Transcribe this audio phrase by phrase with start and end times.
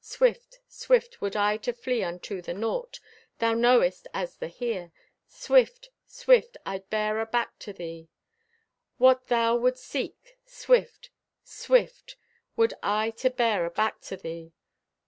[0.03, 2.99] Swift, swift, would I to flee unto the Naught
[3.37, 4.91] Thou knowest as the Here.
[5.27, 8.09] Swift, swift I'd bear aback to thee
[8.97, 10.39] What thou wouldst seek.
[10.43, 11.11] Swift,
[11.43, 12.15] swift,
[12.55, 14.53] Would I to bear aback to thee.